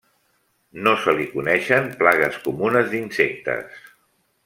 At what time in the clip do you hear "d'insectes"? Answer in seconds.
2.95-3.87